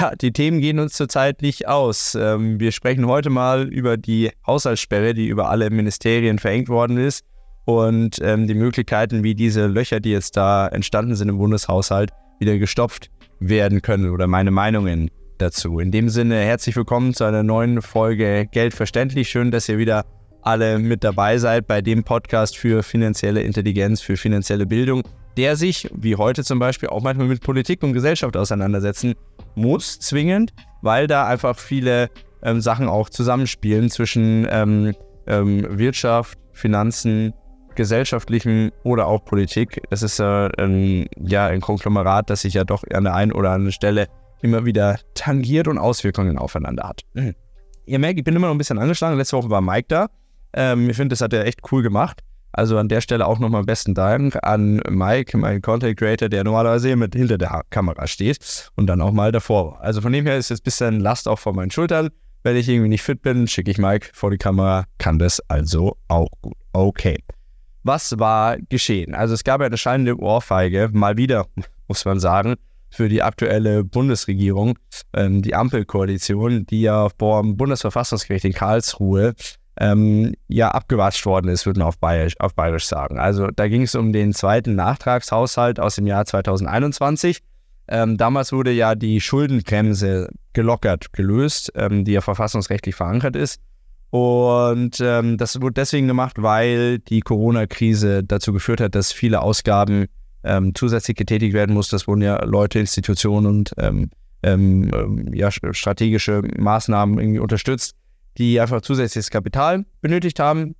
Ja, 0.00 0.12
die 0.14 0.32
Themen 0.32 0.60
gehen 0.60 0.78
uns 0.78 0.94
zurzeit 0.94 1.42
nicht 1.42 1.68
aus. 1.68 2.14
Ähm, 2.14 2.58
wir 2.58 2.72
sprechen 2.72 3.06
heute 3.06 3.28
mal 3.28 3.68
über 3.68 3.98
die 3.98 4.30
Haushaltssperre, 4.46 5.12
die 5.12 5.26
über 5.26 5.50
alle 5.50 5.68
Ministerien 5.68 6.38
verhängt 6.38 6.70
worden 6.70 6.96
ist 6.96 7.22
und 7.66 8.18
ähm, 8.22 8.46
die 8.46 8.54
Möglichkeiten, 8.54 9.22
wie 9.22 9.34
diese 9.34 9.66
Löcher, 9.66 10.00
die 10.00 10.12
jetzt 10.12 10.38
da 10.38 10.68
entstanden 10.68 11.16
sind 11.16 11.28
im 11.28 11.36
Bundeshaushalt, 11.36 12.12
wieder 12.38 12.56
gestopft 12.56 13.10
werden 13.40 13.82
können 13.82 14.08
oder 14.08 14.26
meine 14.26 14.50
Meinungen 14.50 15.10
dazu. 15.36 15.80
In 15.80 15.90
dem 15.90 16.08
Sinne, 16.08 16.36
herzlich 16.36 16.76
willkommen 16.76 17.12
zu 17.12 17.24
einer 17.24 17.42
neuen 17.42 17.82
Folge 17.82 18.46
Geld 18.50 18.72
verständlich. 18.72 19.28
Schön, 19.28 19.50
dass 19.50 19.68
ihr 19.68 19.76
wieder 19.76 20.06
alle 20.40 20.78
mit 20.78 21.04
dabei 21.04 21.36
seid 21.36 21.66
bei 21.66 21.82
dem 21.82 22.04
Podcast 22.04 22.56
für 22.56 22.82
finanzielle 22.82 23.42
Intelligenz, 23.42 24.00
für 24.00 24.16
finanzielle 24.16 24.64
Bildung, 24.64 25.02
der 25.36 25.56
sich, 25.56 25.88
wie 25.94 26.16
heute 26.16 26.44
zum 26.44 26.58
Beispiel, 26.58 26.88
auch 26.88 27.02
manchmal 27.02 27.28
mit 27.28 27.40
Politik 27.42 27.82
und 27.82 27.92
Gesellschaft 27.92 28.36
auseinandersetzen 28.36 29.14
muss, 29.54 29.98
zwingend, 29.98 30.52
weil 30.82 31.06
da 31.06 31.26
einfach 31.26 31.58
viele 31.58 32.10
ähm, 32.42 32.60
Sachen 32.60 32.88
auch 32.88 33.08
zusammenspielen 33.08 33.90
zwischen 33.90 34.46
ähm, 34.50 34.94
ähm, 35.26 35.66
Wirtschaft, 35.78 36.38
Finanzen, 36.52 37.32
gesellschaftlichen 37.74 38.72
oder 38.82 39.06
auch 39.06 39.24
Politik. 39.24 39.80
Es 39.90 40.02
ist 40.02 40.18
äh, 40.20 41.06
ja 41.18 41.46
ein 41.46 41.60
Konglomerat, 41.60 42.28
das 42.28 42.42
sich 42.42 42.54
ja 42.54 42.64
doch 42.64 42.82
an 42.92 43.04
der 43.04 43.14
einen 43.14 43.32
oder 43.32 43.50
anderen 43.50 43.72
Stelle 43.72 44.08
immer 44.42 44.64
wieder 44.64 44.98
tangiert 45.14 45.68
und 45.68 45.78
Auswirkungen 45.78 46.38
aufeinander 46.38 46.88
hat. 46.88 47.02
Mhm. 47.14 47.34
Ihr 47.86 47.98
merkt, 47.98 48.18
ich 48.18 48.24
bin 48.24 48.36
immer 48.36 48.46
noch 48.46 48.54
ein 48.54 48.58
bisschen 48.58 48.78
angeschlagen. 48.78 49.16
Letzte 49.16 49.36
Woche 49.36 49.50
war 49.50 49.60
Mike 49.60 49.86
da. 49.88 50.08
Ähm, 50.52 50.90
ich 50.90 50.96
finde, 50.96 51.12
das 51.12 51.20
hat 51.20 51.32
er 51.32 51.46
echt 51.46 51.60
cool 51.72 51.82
gemacht. 51.82 52.20
Also 52.52 52.78
an 52.78 52.88
der 52.88 53.00
Stelle 53.00 53.26
auch 53.26 53.38
nochmal 53.38 53.64
besten 53.64 53.94
Dank 53.94 54.36
an 54.42 54.82
Mike, 54.88 55.36
mein 55.36 55.62
Content 55.62 55.96
Creator, 55.98 56.28
der 56.28 56.44
normalerweise 56.44 56.96
mit 56.96 57.14
hinter 57.14 57.38
der 57.38 57.62
Kamera 57.70 58.06
steht 58.06 58.70
und 58.76 58.86
dann 58.86 59.00
auch 59.00 59.12
mal 59.12 59.32
davor 59.32 59.72
war. 59.72 59.80
Also 59.80 60.00
von 60.00 60.12
dem 60.12 60.26
her 60.26 60.36
ist 60.36 60.50
jetzt 60.50 60.62
ein 60.62 60.64
bisschen 60.64 61.00
Last 61.00 61.28
auch 61.28 61.38
von 61.38 61.54
meinen 61.54 61.70
Schultern. 61.70 62.10
Wenn 62.42 62.56
ich 62.56 62.68
irgendwie 62.68 62.88
nicht 62.88 63.02
fit 63.02 63.22
bin, 63.22 63.46
schicke 63.46 63.70
ich 63.70 63.78
Mike 63.78 64.10
vor 64.14 64.30
die 64.30 64.38
Kamera, 64.38 64.84
kann 64.98 65.18
das 65.18 65.40
also 65.48 65.96
auch 66.08 66.30
gut. 66.40 66.56
Okay. 66.72 67.18
Was 67.82 68.18
war 68.18 68.58
geschehen? 68.68 69.14
Also 69.14 69.34
es 69.34 69.44
gab 69.44 69.60
eine 69.60 69.76
scheinende 69.76 70.18
Ohrfeige, 70.18 70.90
mal 70.92 71.16
wieder, 71.16 71.46
muss 71.88 72.04
man 72.04 72.18
sagen, 72.18 72.56
für 72.90 73.08
die 73.08 73.22
aktuelle 73.22 73.84
Bundesregierung, 73.84 74.78
ähm, 75.12 75.42
die 75.42 75.54
Ampelkoalition, 75.54 76.66
die 76.66 76.82
ja 76.82 77.08
vom 77.18 77.56
Bundesverfassungsgericht 77.56 78.44
in 78.44 78.52
Karlsruhe 78.52 79.34
ähm, 79.80 80.34
ja 80.46 80.68
abgewatscht 80.68 81.24
worden 81.24 81.48
ist, 81.48 81.64
würde 81.64 81.80
man 81.80 81.88
auf 81.88 81.98
Bayerisch, 81.98 82.38
auf 82.38 82.54
Bayerisch 82.54 82.86
sagen. 82.86 83.18
Also 83.18 83.48
da 83.48 83.66
ging 83.66 83.82
es 83.82 83.94
um 83.94 84.12
den 84.12 84.34
zweiten 84.34 84.74
Nachtragshaushalt 84.74 85.80
aus 85.80 85.96
dem 85.96 86.06
Jahr 86.06 86.26
2021. 86.26 87.38
Ähm, 87.88 88.18
damals 88.18 88.52
wurde 88.52 88.70
ja 88.72 88.94
die 88.94 89.20
Schuldenbremse 89.20 90.28
gelockert, 90.52 91.12
gelöst, 91.12 91.72
ähm, 91.74 92.04
die 92.04 92.12
ja 92.12 92.20
verfassungsrechtlich 92.20 92.94
verankert 92.94 93.34
ist. 93.34 93.60
Und 94.10 95.00
ähm, 95.00 95.38
das 95.38 95.60
wurde 95.60 95.74
deswegen 95.74 96.06
gemacht, 96.06 96.36
weil 96.38 96.98
die 96.98 97.20
Corona-Krise 97.20 98.22
dazu 98.22 98.52
geführt 98.52 98.80
hat, 98.80 98.94
dass 98.94 99.12
viele 99.12 99.40
Ausgaben 99.40 100.06
ähm, 100.44 100.74
zusätzlich 100.74 101.16
getätigt 101.16 101.54
werden 101.54 101.74
mussten. 101.74 101.96
Das 101.96 102.06
wurden 102.06 102.22
ja 102.22 102.44
Leute, 102.44 102.80
Institutionen 102.80 103.46
und 103.46 103.74
ähm, 103.78 104.10
ja, 105.32 105.50
strategische 105.50 106.42
Maßnahmen 106.56 107.18
irgendwie 107.18 107.40
unterstützt 107.40 107.94
die 108.38 108.60
einfach 108.60 108.80
zusätzliches 108.80 109.30
Kapital 109.30 109.84
benötigt 110.00 110.38
haben. 110.40 110.74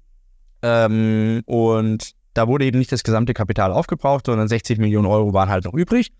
Ähm, 0.62 1.42
und 1.46 2.12
da 2.34 2.48
wurde 2.48 2.64
eben 2.64 2.78
nicht 2.78 2.92
das 2.92 3.02
gesamte 3.02 3.34
Kapital 3.34 3.72
aufgebraucht, 3.72 4.26
sondern 4.26 4.48
60 4.48 4.78
Millionen 4.78 5.06
Euro 5.06 5.32
waren 5.32 5.48
halt 5.48 5.64
noch 5.64 5.74
übrig. 5.74 6.12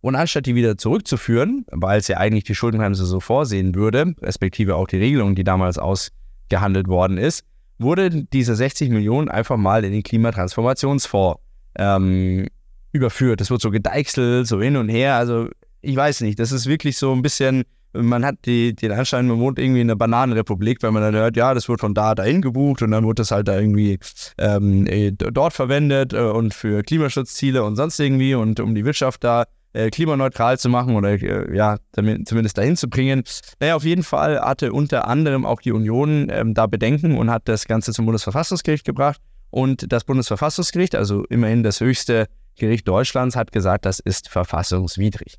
Und 0.00 0.14
anstatt 0.14 0.46
die 0.46 0.54
wieder 0.54 0.78
zurückzuführen, 0.78 1.66
weil 1.70 1.98
es 1.98 2.08
ja 2.08 2.18
eigentlich 2.18 2.44
die 2.44 2.54
Schuldenbremse 2.54 3.04
so 3.04 3.20
vorsehen 3.20 3.74
würde, 3.74 4.14
respektive 4.22 4.76
auch 4.76 4.86
die 4.86 4.98
Regelung, 4.98 5.34
die 5.34 5.44
damals 5.44 5.78
ausgehandelt 5.78 6.86
worden 6.86 7.18
ist, 7.18 7.44
wurde 7.78 8.10
diese 8.10 8.54
60 8.54 8.90
Millionen 8.90 9.28
einfach 9.28 9.56
mal 9.56 9.84
in 9.84 9.92
den 9.92 10.02
Klimatransformationsfonds 10.02 11.40
ähm, 11.76 12.46
überführt. 12.92 13.40
Das 13.40 13.50
wird 13.50 13.60
so 13.60 13.70
gedeichselt, 13.70 14.46
so 14.46 14.60
hin 14.60 14.76
und 14.76 14.88
her. 14.88 15.16
Also 15.16 15.48
ich 15.80 15.96
weiß 15.96 16.20
nicht, 16.22 16.38
das 16.38 16.52
ist 16.52 16.66
wirklich 16.66 16.96
so 16.96 17.12
ein 17.12 17.22
bisschen 17.22 17.64
man 18.02 18.24
hat 18.24 18.36
die, 18.44 18.74
den 18.74 18.92
Anschein, 18.92 19.26
man 19.26 19.38
wohnt 19.38 19.58
irgendwie 19.58 19.80
in 19.80 19.90
einer 19.90 19.96
Bananenrepublik, 19.96 20.82
wenn 20.82 20.92
man 20.92 21.02
dann 21.02 21.14
hört, 21.14 21.36
ja, 21.36 21.54
das 21.54 21.68
wird 21.68 21.80
von 21.80 21.94
da 21.94 22.14
dahin 22.14 22.42
gebucht 22.42 22.82
und 22.82 22.90
dann 22.90 23.06
wird 23.06 23.18
das 23.18 23.30
halt 23.30 23.48
da 23.48 23.58
irgendwie 23.58 23.98
ähm, 24.38 24.86
äh, 24.86 25.12
dort 25.12 25.52
verwendet 25.52 26.12
äh, 26.12 26.20
und 26.20 26.54
für 26.54 26.82
Klimaschutzziele 26.82 27.62
und 27.62 27.76
sonst 27.76 27.98
irgendwie 27.98 28.34
und 28.34 28.60
um 28.60 28.74
die 28.74 28.84
Wirtschaft 28.84 29.24
da 29.24 29.44
äh, 29.72 29.90
klimaneutral 29.90 30.58
zu 30.58 30.68
machen 30.68 30.96
oder 30.96 31.14
ja, 31.52 31.76
zumindest 31.92 32.58
dahin 32.58 32.76
zu 32.76 32.88
bringen. 32.88 33.22
Naja, 33.60 33.76
auf 33.76 33.84
jeden 33.84 34.02
Fall 34.02 34.40
hatte 34.40 34.72
unter 34.72 35.06
anderem 35.06 35.44
auch 35.44 35.60
die 35.60 35.72
Union 35.72 36.28
ähm, 36.30 36.54
da 36.54 36.66
Bedenken 36.66 37.16
und 37.16 37.30
hat 37.30 37.48
das 37.48 37.66
Ganze 37.66 37.92
zum 37.92 38.06
Bundesverfassungsgericht 38.06 38.84
gebracht. 38.84 39.20
Und 39.50 39.90
das 39.92 40.04
Bundesverfassungsgericht, 40.04 40.94
also 40.94 41.24
immerhin 41.24 41.62
das 41.62 41.80
höchste 41.80 42.26
Gericht 42.56 42.86
Deutschlands, 42.86 43.36
hat 43.36 43.52
gesagt, 43.52 43.86
das 43.86 43.98
ist 43.98 44.28
verfassungswidrig. 44.28 45.38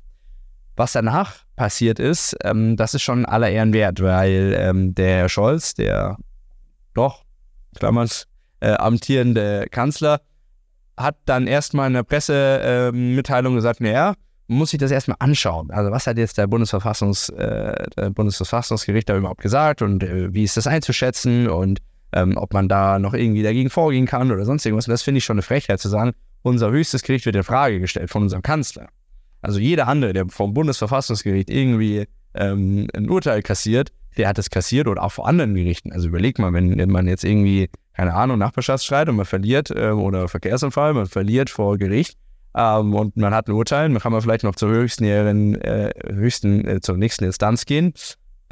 Was 0.76 0.92
danach 0.92 1.44
passiert 1.56 1.98
ist, 1.98 2.36
ähm, 2.42 2.76
das 2.76 2.94
ist 2.94 3.02
schon 3.02 3.26
aller 3.26 3.50
Ehren 3.50 3.72
wert, 3.72 4.00
weil 4.00 4.56
ähm, 4.58 4.94
der 4.94 5.28
Scholz, 5.28 5.74
der 5.74 6.16
doch, 6.94 7.24
Klammers, 7.78 8.26
äh, 8.60 8.72
amtierende 8.72 9.66
Kanzler, 9.70 10.20
hat 10.96 11.16
dann 11.24 11.46
erstmal 11.46 11.88
in 11.88 11.94
der 11.94 12.02
Pressemitteilung 12.02 13.54
äh, 13.54 13.56
gesagt, 13.56 13.80
naja, 13.80 14.14
muss 14.48 14.70
sich 14.70 14.80
das 14.80 14.90
erstmal 14.90 15.16
anschauen. 15.20 15.70
Also 15.70 15.90
was 15.90 16.06
hat 16.06 16.18
jetzt 16.18 16.36
der, 16.36 16.46
Bundesverfassungs, 16.46 17.28
äh, 17.30 17.86
der 17.96 18.10
Bundesverfassungsgericht 18.10 19.08
da 19.08 19.16
überhaupt 19.16 19.42
gesagt 19.42 19.80
und 19.80 20.02
äh, 20.02 20.34
wie 20.34 20.42
ist 20.42 20.56
das 20.56 20.66
einzuschätzen 20.66 21.48
und 21.48 21.80
ähm, 22.12 22.36
ob 22.36 22.52
man 22.52 22.68
da 22.68 22.98
noch 22.98 23.14
irgendwie 23.14 23.44
dagegen 23.44 23.70
vorgehen 23.70 24.06
kann 24.06 24.32
oder 24.32 24.44
sonst 24.44 24.66
irgendwas. 24.66 24.88
Und 24.88 24.92
das 24.92 25.02
finde 25.02 25.18
ich 25.18 25.24
schon 25.24 25.34
eine 25.34 25.42
Frechheit 25.42 25.78
zu 25.78 25.88
sagen, 25.88 26.12
unser 26.42 26.70
höchstes 26.70 27.02
Gericht 27.02 27.26
wird 27.26 27.36
in 27.36 27.44
Frage 27.44 27.80
gestellt 27.80 28.10
von 28.10 28.22
unserem 28.22 28.42
Kanzler. 28.42 28.88
Also 29.42 29.58
jeder 29.58 29.88
andere, 29.88 30.12
der 30.12 30.28
vom 30.28 30.54
Bundesverfassungsgericht 30.54 31.50
irgendwie 31.50 32.06
ähm, 32.34 32.88
ein 32.94 33.08
Urteil 33.08 33.42
kassiert, 33.42 33.92
der 34.16 34.28
hat 34.28 34.38
es 34.38 34.50
kassiert 34.50 34.88
oder 34.88 35.02
auch 35.02 35.12
vor 35.12 35.26
anderen 35.26 35.54
Gerichten. 35.54 35.92
Also 35.92 36.08
überleg 36.08 36.38
mal, 36.38 36.52
wenn, 36.52 36.76
wenn 36.76 36.90
man 36.90 37.06
jetzt 37.06 37.24
irgendwie, 37.24 37.70
keine 37.94 38.14
Ahnung, 38.14 38.38
Nachbarschaftsstreit 38.38 39.08
und 39.08 39.16
man 39.16 39.26
verliert 39.26 39.70
äh, 39.70 39.90
oder 39.90 40.28
Verkehrsunfall, 40.28 40.94
man 40.94 41.06
verliert 41.06 41.50
vor 41.50 41.78
Gericht 41.78 42.18
ähm, 42.54 42.94
und 42.94 43.16
man 43.16 43.32
hat 43.32 43.48
ein 43.48 43.52
Urteil, 43.52 43.88
dann 43.88 43.98
kann 44.00 44.12
man 44.12 44.20
vielleicht 44.20 44.44
noch 44.44 44.56
zur 44.56 44.70
höchsten, 44.70 45.04
äh, 45.04 45.90
höchsten 46.08 46.66
äh, 46.66 46.80
zur 46.80 46.96
nächsten 46.96 47.24
Instanz 47.24 47.66
gehen. 47.66 47.94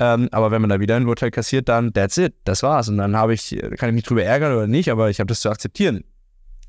Ähm, 0.01 0.29
aber 0.31 0.53
wenn 0.53 0.61
man 0.61 0.71
da 0.71 0.79
wieder 0.79 0.95
ein 0.95 1.09
Urteil 1.09 1.33
kassiert, 1.33 1.69
dann 1.69 1.93
that's 1.93 2.17
it, 2.19 2.35
das 2.45 2.63
war's. 2.63 2.89
Und 2.89 2.99
dann 2.99 3.17
habe 3.17 3.35
ich, 3.35 3.59
kann 3.79 3.89
ich 3.89 3.95
mich 3.95 4.05
drüber 4.05 4.23
ärgern 4.23 4.53
oder 4.53 4.69
nicht, 4.69 4.91
aber 4.91 5.11
ich 5.11 5.19
habe 5.19 5.27
das 5.27 5.41
zu 5.41 5.51
akzeptieren. 5.51 6.05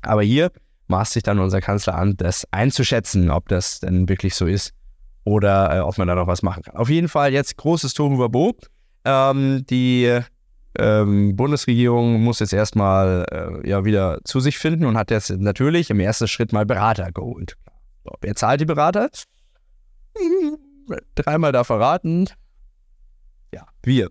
Aber 0.02 0.22
hier 0.22 0.50
maßt 0.90 1.12
sich 1.12 1.22
dann 1.22 1.38
unser 1.38 1.60
Kanzler 1.60 1.94
an, 1.94 2.16
das 2.16 2.46
einzuschätzen, 2.50 3.30
ob 3.30 3.48
das 3.48 3.80
denn 3.80 4.08
wirklich 4.08 4.34
so 4.34 4.46
ist 4.46 4.72
oder 5.24 5.76
äh, 5.76 5.80
ob 5.80 5.96
man 5.98 6.08
da 6.08 6.14
noch 6.14 6.26
was 6.26 6.42
machen 6.42 6.62
kann. 6.62 6.76
Auf 6.76 6.90
jeden 6.90 7.08
Fall 7.08 7.32
jetzt 7.32 7.56
großes 7.56 7.94
Tohuwabo. 7.94 8.56
Ähm, 9.04 9.64
die 9.70 10.20
ähm, 10.78 11.36
Bundesregierung 11.36 12.22
muss 12.22 12.40
jetzt 12.40 12.52
erstmal 12.52 13.24
äh, 13.30 13.68
ja 13.68 13.84
wieder 13.84 14.18
zu 14.24 14.40
sich 14.40 14.58
finden 14.58 14.84
und 14.84 14.96
hat 14.96 15.10
jetzt 15.10 15.30
natürlich 15.30 15.90
im 15.90 16.00
ersten 16.00 16.28
Schritt 16.28 16.52
mal 16.52 16.66
Berater 16.66 17.10
geholt. 17.12 17.56
Wer 18.20 18.34
zahlt 18.34 18.60
die 18.60 18.66
Berater? 18.66 19.10
Dreimal 21.14 21.52
da 21.52 21.64
verraten. 21.64 22.28
Ja, 23.54 23.66
wir. 23.82 24.10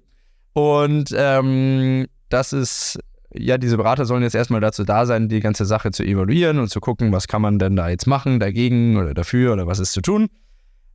Und 0.54 1.14
ähm, 1.16 2.08
das 2.30 2.54
ist 2.54 3.00
ja, 3.34 3.58
diese 3.58 3.78
Berater 3.78 4.06
sollen 4.06 4.24
jetzt 4.24 4.36
erstmal 4.36 4.62
dazu 4.62 4.84
da 4.84 5.06
sein, 5.06 5.30
die 5.30 5.40
ganze 5.40 5.66
Sache 5.66 5.92
zu 5.92 6.04
evaluieren 6.04 6.58
und 6.60 6.70
zu 6.70 6.80
gucken, 6.80 7.12
was 7.12 7.28
kann 7.28 7.42
man 7.42 7.60
denn 7.60 7.76
da 7.76 7.90
jetzt 7.90 8.08
machen, 8.08 8.40
dagegen 8.40 8.98
oder 8.98 9.14
dafür 9.14 9.54
oder 9.54 9.68
was 9.68 9.80
ist 9.80 9.92
zu 9.92 10.02
tun. 10.02 10.30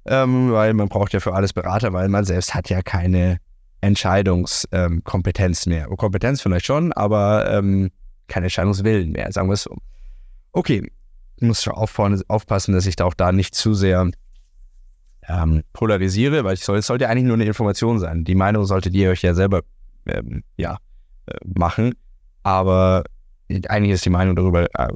Ähm, 0.06 0.52
weil 0.52 0.74
man 0.74 0.88
braucht 0.88 1.12
ja 1.12 1.20
für 1.20 1.34
alles 1.34 1.52
Berater, 1.52 1.92
weil 1.92 2.08
man 2.08 2.24
selbst 2.24 2.54
hat 2.54 2.68
ja 2.68 2.82
keine 2.82 3.38
Entscheidungskompetenz 3.80 5.66
ähm, 5.66 5.72
mehr. 5.72 5.90
Oh, 5.90 5.96
Kompetenz 5.96 6.42
vielleicht 6.42 6.66
schon, 6.66 6.92
aber 6.92 7.50
ähm, 7.50 7.90
kein 8.26 8.42
Entscheidungswillen 8.42 9.12
mehr, 9.12 9.30
sagen 9.32 9.48
wir 9.48 9.54
es 9.54 9.62
so. 9.62 9.76
Okay, 10.52 10.90
ich 11.36 11.42
muss 11.42 11.62
schon 11.62 11.74
aufpassen, 11.74 12.74
dass 12.74 12.86
ich 12.86 12.96
da 12.96 13.04
auch 13.04 13.14
da 13.14 13.32
nicht 13.32 13.54
zu 13.54 13.74
sehr 13.74 14.10
ähm, 15.28 15.62
polarisiere, 15.72 16.44
weil 16.44 16.54
es 16.54 16.64
soll, 16.64 16.82
sollte 16.82 17.08
eigentlich 17.08 17.24
nur 17.24 17.34
eine 17.34 17.44
Information 17.44 17.98
sein. 17.98 18.24
Die 18.24 18.34
Meinung 18.34 18.64
solltet 18.64 18.94
ihr 18.94 19.10
euch 19.10 19.22
ja 19.22 19.34
selber 19.34 19.62
ähm, 20.06 20.42
ja, 20.56 20.78
äh, 21.26 21.36
machen 21.44 21.94
aber 22.44 23.02
eigentlich 23.68 23.92
ist 23.92 24.04
die 24.04 24.10
Meinung 24.10 24.36
darüber 24.36 24.66
äh, 24.78 24.88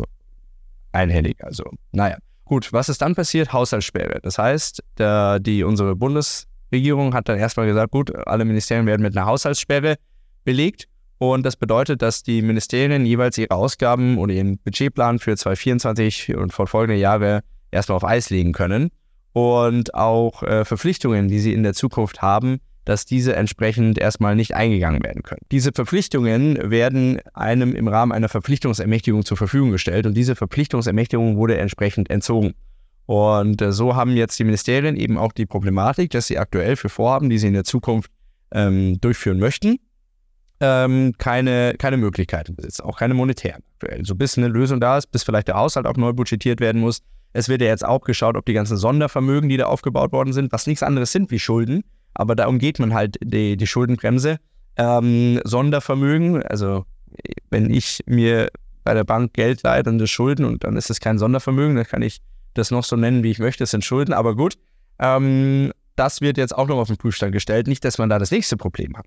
einhellig. 0.93 1.43
Also, 1.43 1.65
naja. 1.91 2.19
Gut, 2.45 2.73
was 2.73 2.89
ist 2.89 3.03
dann 3.03 3.15
passiert? 3.15 3.53
Haushaltssperre. 3.53 4.21
Das 4.23 4.39
heißt, 4.39 4.83
der, 4.97 5.39
die, 5.39 5.65
unsere 5.65 5.95
Bundesregierung 5.95 7.13
hat 7.13 7.29
dann 7.29 7.39
erstmal 7.39 7.67
gesagt, 7.67 7.91
gut, 7.91 8.15
alle 8.27 8.47
Ministerien 8.47 8.87
werden 8.87 9.03
mit 9.03 9.15
einer 9.15 9.27
Haushaltssperre 9.27 9.97
belegt. 10.45 10.87
Und 11.19 11.45
das 11.45 11.57
bedeutet, 11.57 12.01
dass 12.01 12.23
die 12.23 12.41
Ministerien 12.41 13.05
jeweils 13.05 13.37
ihre 13.37 13.51
Ausgaben 13.51 14.17
oder 14.17 14.33
ihren 14.33 14.57
Budgetplan 14.59 15.19
für 15.19 15.37
2024 15.37 16.37
und 16.37 16.53
fortfolgende 16.53 16.99
Jahre 16.99 17.43
erstmal 17.71 17.97
auf 17.97 18.05
Eis 18.05 18.31
legen 18.31 18.53
können. 18.53 18.91
und 19.33 19.95
auch 19.95 20.43
äh, 20.43 20.65
Verpflichtungen, 20.65 21.29
die 21.29 21.39
sie 21.39 21.53
in 21.53 21.63
der 21.63 21.75
Zukunft 21.75 22.23
haben, 22.23 22.61
dass 22.89 23.05
diese 23.05 23.37
entsprechend 23.37 23.99
erstmal 23.99 24.35
nicht 24.35 24.55
eingegangen 24.55 25.03
werden 25.03 25.23
können. 25.23 25.43
Diese 25.53 25.73
Verpflichtungen 25.73 26.71
werden 26.71 27.21
einem 27.35 27.75
im 27.75 27.87
Rahmen 27.87 28.13
einer 28.13 28.31
Verpflichtungsermächtigung 28.31 29.27
zur 29.27 29.37
Verfügung 29.37 29.73
gestellt 29.73 30.07
und 30.07 30.15
diese 30.15 30.35
Verpflichtungsermächtigung 30.35 31.37
wurde 31.37 31.59
entsprechend 31.59 32.09
entzogen. 32.09 32.55
Und 33.05 33.61
äh, 33.61 33.73
so 33.73 33.95
haben 33.95 34.17
jetzt 34.17 34.39
die 34.39 34.45
Ministerien 34.45 34.97
eben 34.97 35.19
auch 35.19 35.33
die 35.33 35.45
Problematik, 35.45 36.13
dass 36.13 36.29
sie 36.29 36.39
aktuell 36.39 36.77
für 36.77 36.89
Vorhaben, 36.89 37.29
die 37.29 37.37
sie 37.37 37.49
in 37.49 37.53
der 37.53 37.65
Zukunft 37.65 38.11
ähm, 38.53 38.99
durchführen 39.03 39.39
möchten, 39.39 39.81
ähm, 40.61 41.13
keine, 41.19 41.75
keine 41.77 41.99
Möglichkeiten 41.99 42.57
besitzen, 42.57 42.85
auch 42.85 42.99
keine 42.99 43.13
monetären 43.13 43.63
aktuell. 43.75 44.03
So 44.07 44.15
bis 44.15 44.39
eine 44.39 44.49
Lösung 44.49 44.81
da 44.81 44.97
ist, 44.97 45.09
bis 45.09 45.25
vielleicht 45.25 45.49
der 45.49 45.57
Haushalt 45.57 45.85
auch 45.85 45.99
neu 45.99 46.15
budgetiert 46.15 46.61
werden 46.61 46.81
muss. 46.81 47.03
Es 47.35 47.51
wird 47.51 47.61
ja 47.61 47.69
jetzt 47.69 47.85
auch 47.85 48.01
geschaut, 48.01 48.35
ob 48.35 48.47
die 48.47 48.55
ganzen 48.55 48.79
Sondervermögen, 48.79 49.51
die 49.51 49.59
da 49.59 49.67
aufgebaut 49.67 50.11
worden 50.13 50.33
sind, 50.33 50.53
was 50.53 50.67
nichts 50.67 50.83
anderes 50.83 51.13
sind 51.13 51.31
wie 51.31 51.39
Schulden, 51.39 51.85
aber 52.19 52.37
da 52.37 52.47
umgeht 52.47 52.79
man 52.79 52.93
halt 52.93 53.17
die, 53.23 53.57
die 53.57 53.67
Schuldenbremse. 53.67 54.39
Ähm, 54.77 55.41
Sondervermögen, 55.45 56.43
also 56.43 56.85
wenn 57.51 57.71
ich 57.71 58.01
mir 58.07 58.49
bei 58.85 58.93
der 58.93 59.05
Bank 59.05 59.33
Geld 59.33 59.63
leihe, 59.63 59.83
dann 59.83 59.99
das 59.99 60.11
Schulden 60.11 60.45
und 60.45 60.65
dann 60.65 60.77
ist 60.77 60.91
es 60.91 61.01
kein 61.01 61.19
Sondervermögen, 61.19 61.77
dann 61.77 61.87
kann 61.87 62.03
ich 62.03 62.21
das 62.55 62.71
noch 62.71 62.85
so 62.85 62.97
nennen, 62.97 63.23
wie 63.23 63.31
ich 63.31 63.39
möchte, 63.39 63.63
das 63.63 63.71
sind 63.71 63.85
Schulden, 63.85 64.13
aber 64.13 64.37
gut. 64.37 64.59
Ähm, 64.99 65.73
das 65.97 66.21
wird 66.21 66.39
jetzt 66.39 66.57
auch 66.57 66.69
noch 66.69 66.79
auf 66.79 66.89
den 66.89 66.97
Prüfstand 66.97 67.33
gestellt, 67.33 67.67
nicht, 67.67 67.85
dass 67.85 67.99
man 67.99 68.09
da 68.09 68.19
das 68.19 68.31
nächste 68.31 68.57
Problem 68.57 68.97
hat. 68.97 69.07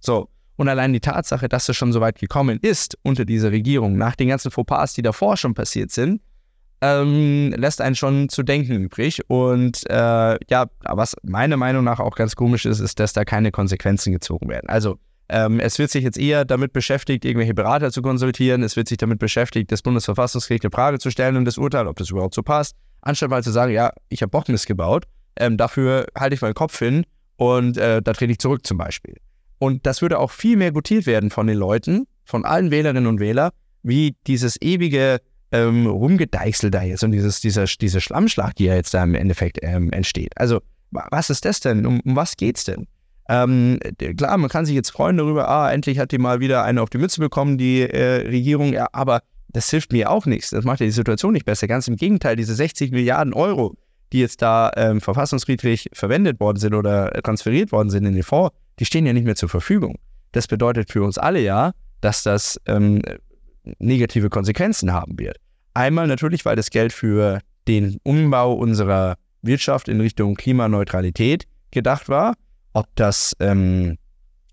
So, 0.00 0.28
und 0.56 0.68
allein 0.68 0.92
die 0.92 1.00
Tatsache, 1.00 1.48
dass 1.48 1.68
es 1.68 1.76
schon 1.76 1.92
so 1.92 2.00
weit 2.00 2.18
gekommen 2.18 2.58
ist 2.60 2.98
unter 3.02 3.24
dieser 3.24 3.50
Regierung, 3.50 3.96
nach 3.96 4.16
den 4.16 4.28
ganzen 4.28 4.50
Fauxpas, 4.50 4.94
die 4.94 5.02
davor 5.02 5.36
schon 5.36 5.54
passiert 5.54 5.90
sind, 5.90 6.20
ähm, 6.82 7.54
lässt 7.56 7.80
einen 7.80 7.94
schon 7.94 8.28
zu 8.28 8.42
denken 8.42 8.82
übrig. 8.82 9.20
Und 9.28 9.88
äh, 9.88 10.38
ja, 10.50 10.66
was 10.82 11.16
meiner 11.22 11.56
Meinung 11.56 11.84
nach 11.84 12.00
auch 12.00 12.16
ganz 12.16 12.36
komisch 12.36 12.66
ist, 12.66 12.80
ist, 12.80 12.98
dass 12.98 13.12
da 13.12 13.24
keine 13.24 13.52
Konsequenzen 13.52 14.12
gezogen 14.12 14.48
werden. 14.48 14.68
Also 14.68 14.98
ähm, 15.28 15.60
es 15.60 15.78
wird 15.78 15.90
sich 15.90 16.02
jetzt 16.02 16.18
eher 16.18 16.44
damit 16.44 16.72
beschäftigt, 16.72 17.24
irgendwelche 17.24 17.54
Berater 17.54 17.92
zu 17.92 18.02
konsultieren. 18.02 18.64
Es 18.64 18.76
wird 18.76 18.88
sich 18.88 18.98
damit 18.98 19.20
beschäftigt, 19.20 19.70
das 19.70 19.80
Bundesverfassungsgericht 19.80 20.64
eine 20.64 20.72
Frage 20.72 20.98
zu 20.98 21.10
stellen 21.10 21.36
und 21.36 21.44
das 21.44 21.56
Urteil, 21.56 21.86
ob 21.86 21.96
das 21.96 22.10
überhaupt 22.10 22.34
so 22.34 22.42
passt. 22.42 22.74
Anstatt 23.00 23.30
mal 23.30 23.42
zu 23.42 23.52
sagen, 23.52 23.72
ja, 23.72 23.92
ich 24.08 24.22
habe 24.22 24.30
Bockmist 24.30 24.66
gebaut, 24.66 25.04
ähm, 25.36 25.56
dafür 25.56 26.06
halte 26.18 26.34
ich 26.34 26.42
meinen 26.42 26.54
Kopf 26.54 26.78
hin 26.78 27.04
und 27.36 27.76
äh, 27.76 28.02
da 28.02 28.12
trete 28.12 28.32
ich 28.32 28.38
zurück 28.38 28.66
zum 28.66 28.76
Beispiel. 28.76 29.14
Und 29.58 29.86
das 29.86 30.02
würde 30.02 30.18
auch 30.18 30.32
viel 30.32 30.56
mehr 30.56 30.72
gutiert 30.72 31.06
werden 31.06 31.30
von 31.30 31.46
den 31.46 31.56
Leuten, 31.56 32.06
von 32.24 32.44
allen 32.44 32.72
Wählerinnen 32.72 33.06
und 33.06 33.20
Wählern, 33.20 33.52
wie 33.84 34.16
dieses 34.26 34.60
ewige 34.60 35.20
ähm, 35.52 35.86
Rumgedeichsel 35.86 36.70
da 36.70 36.82
jetzt 36.82 37.04
und 37.04 37.12
dieses, 37.12 37.40
dieser, 37.40 37.64
diese 37.64 38.00
Schlammschlacht, 38.00 38.58
die 38.58 38.64
ja 38.64 38.74
jetzt 38.74 38.94
da 38.94 39.04
im 39.04 39.14
Endeffekt 39.14 39.58
ähm, 39.62 39.90
entsteht. 39.92 40.32
Also, 40.36 40.60
was 40.90 41.30
ist 41.30 41.44
das 41.44 41.60
denn? 41.60 41.86
Um, 41.86 42.00
um 42.00 42.16
was 42.16 42.36
geht's 42.36 42.64
denn? 42.64 42.86
Ähm, 43.28 43.78
klar, 44.16 44.36
man 44.36 44.50
kann 44.50 44.66
sich 44.66 44.74
jetzt 44.74 44.90
freuen 44.90 45.16
darüber, 45.16 45.48
ah, 45.48 45.70
endlich 45.70 45.98
hat 45.98 46.12
die 46.12 46.18
mal 46.18 46.40
wieder 46.40 46.64
eine 46.64 46.82
auf 46.82 46.90
die 46.90 46.98
Mütze 46.98 47.20
bekommen, 47.20 47.56
die 47.56 47.82
äh, 47.82 48.26
Regierung, 48.26 48.72
ja, 48.72 48.88
aber 48.92 49.22
das 49.48 49.70
hilft 49.70 49.92
mir 49.92 50.10
auch 50.10 50.26
nichts. 50.26 50.50
Das 50.50 50.64
macht 50.64 50.80
ja 50.80 50.86
die 50.86 50.92
Situation 50.92 51.32
nicht 51.32 51.46
besser. 51.46 51.68
Ganz 51.68 51.86
im 51.88 51.96
Gegenteil, 51.96 52.36
diese 52.36 52.54
60 52.54 52.90
Milliarden 52.90 53.32
Euro, 53.32 53.76
die 54.12 54.20
jetzt 54.20 54.42
da 54.42 54.70
ähm, 54.76 55.00
verfassungsfriedlich 55.00 55.88
verwendet 55.92 56.40
worden 56.40 56.58
sind 56.58 56.74
oder 56.74 57.10
transferiert 57.22 57.72
worden 57.72 57.90
sind 57.90 58.04
in 58.04 58.14
den 58.14 58.22
Fonds, 58.22 58.54
die 58.78 58.84
stehen 58.84 59.06
ja 59.06 59.12
nicht 59.12 59.24
mehr 59.24 59.36
zur 59.36 59.48
Verfügung. 59.48 59.98
Das 60.32 60.46
bedeutet 60.46 60.90
für 60.90 61.02
uns 61.02 61.18
alle 61.18 61.40
ja, 61.40 61.72
dass 62.00 62.22
das 62.22 62.60
ähm, 62.66 63.02
negative 63.78 64.30
Konsequenzen 64.30 64.92
haben 64.92 65.18
wird. 65.18 65.36
Einmal 65.74 66.06
natürlich, 66.06 66.44
weil 66.44 66.56
das 66.56 66.70
Geld 66.70 66.92
für 66.92 67.40
den 67.68 67.98
Umbau 68.02 68.54
unserer 68.54 69.16
Wirtschaft 69.42 69.88
in 69.88 70.00
Richtung 70.00 70.34
Klimaneutralität 70.34 71.46
gedacht 71.70 72.08
war. 72.08 72.34
Ob 72.72 72.86
das 72.94 73.34
ähm, 73.40 73.98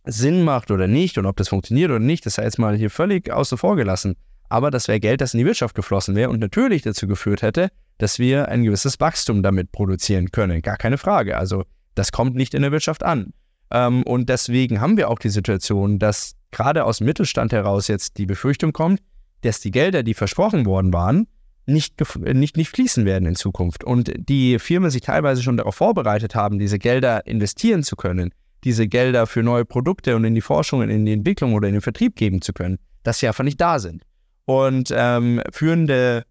Sinn 0.05 0.43
macht 0.43 0.71
oder 0.71 0.87
nicht 0.87 1.17
und 1.17 1.25
ob 1.25 1.37
das 1.37 1.49
funktioniert 1.49 1.89
oder 1.89 1.99
nicht, 1.99 2.25
das 2.25 2.35
sei 2.35 2.43
jetzt 2.43 2.59
mal 2.59 2.75
hier 2.75 2.89
völlig 2.89 3.31
außen 3.31 3.57
vor 3.57 3.75
gelassen. 3.75 4.15
Aber 4.49 4.71
das 4.71 4.87
wäre 4.87 4.99
Geld, 4.99 5.21
das 5.21 5.33
in 5.33 5.39
die 5.39 5.45
Wirtschaft 5.45 5.75
geflossen 5.75 6.15
wäre 6.15 6.29
und 6.29 6.39
natürlich 6.39 6.81
dazu 6.81 7.07
geführt 7.07 7.43
hätte, 7.43 7.69
dass 7.99 8.17
wir 8.17 8.47
ein 8.47 8.63
gewisses 8.63 8.99
Wachstum 8.99 9.43
damit 9.43 9.71
produzieren 9.71 10.31
können. 10.31 10.61
Gar 10.61 10.77
keine 10.77 10.97
Frage. 10.97 11.37
Also 11.37 11.65
das 11.95 12.11
kommt 12.11 12.35
nicht 12.35 12.53
in 12.53 12.63
der 12.63 12.71
Wirtschaft 12.71 13.03
an. 13.03 13.33
Ähm, 13.71 14.03
und 14.03 14.29
deswegen 14.29 14.81
haben 14.81 14.97
wir 14.97 15.09
auch 15.09 15.19
die 15.19 15.29
Situation, 15.29 15.99
dass 15.99 16.33
gerade 16.51 16.85
aus 16.85 16.97
dem 16.97 17.05
Mittelstand 17.05 17.53
heraus 17.53 17.87
jetzt 17.87 18.17
die 18.17 18.25
Befürchtung 18.25 18.73
kommt, 18.73 19.01
dass 19.41 19.59
die 19.59 19.71
Gelder, 19.71 20.03
die 20.03 20.13
versprochen 20.13 20.65
worden 20.65 20.93
waren, 20.93 21.27
nicht, 21.65 21.95
nicht, 22.17 22.57
nicht 22.57 22.69
fließen 22.69 23.05
werden 23.05 23.27
in 23.27 23.35
Zukunft. 23.35 23.83
Und 23.83 24.11
die 24.17 24.57
Firmen 24.59 24.89
sich 24.89 25.01
teilweise 25.01 25.43
schon 25.43 25.57
darauf 25.57 25.75
vorbereitet 25.75 26.35
haben, 26.35 26.57
diese 26.57 26.79
Gelder 26.79 27.25
investieren 27.27 27.83
zu 27.83 27.95
können, 27.95 28.31
diese 28.63 28.87
Gelder 28.87 29.27
für 29.27 29.43
neue 29.43 29.65
Produkte 29.65 30.15
und 30.15 30.25
in 30.25 30.35
die 30.35 30.41
Forschung, 30.41 30.81
in 30.81 31.05
die 31.05 31.13
Entwicklung 31.13 31.53
oder 31.53 31.67
in 31.67 31.75
den 31.75 31.81
Vertrieb 31.81 32.15
geben 32.15 32.41
zu 32.41 32.53
können, 32.53 32.79
dass 33.03 33.19
sie 33.19 33.27
einfach 33.27 33.43
nicht 33.43 33.61
da 33.61 33.79
sind. 33.79 34.03
Und 34.45 34.91
ähm, 34.95 35.41
führende, 35.51 36.23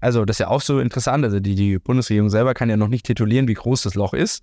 also 0.00 0.24
das 0.24 0.36
ist 0.36 0.40
ja 0.40 0.48
auch 0.48 0.60
so 0.60 0.78
interessant, 0.78 1.24
also 1.24 1.40
die, 1.40 1.54
die 1.54 1.78
Bundesregierung 1.78 2.28
selber 2.28 2.52
kann 2.52 2.68
ja 2.68 2.76
noch 2.76 2.88
nicht 2.88 3.06
titulieren, 3.06 3.48
wie 3.48 3.54
groß 3.54 3.82
das 3.82 3.94
Loch 3.94 4.12
ist 4.12 4.42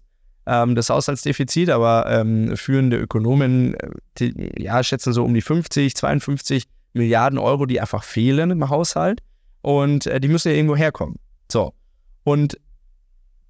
ähm, 0.49 0.75
das 0.75 0.89
Haushaltsdefizit, 0.89 1.69
aber 1.69 2.05
ähm, 2.09 2.57
führende 2.57 2.97
Ökonomen 2.97 3.75
äh, 3.75 3.89
die, 4.17 4.51
ja, 4.57 4.83
schätzen 4.83 5.13
so 5.13 5.23
um 5.23 5.33
die 5.33 5.41
50, 5.41 5.95
52 5.95 6.65
Milliarden 6.93 7.39
Euro, 7.39 7.65
die 7.65 7.79
einfach 7.79 8.03
fehlen 8.03 8.51
im 8.51 8.69
Haushalt 8.69 9.21
und 9.61 10.05
äh, 10.05 10.19
die 10.19 10.27
müssen 10.27 10.49
ja 10.49 10.55
irgendwo 10.55 10.75
herkommen. 10.75 11.17
So. 11.51 11.73
Und 12.23 12.59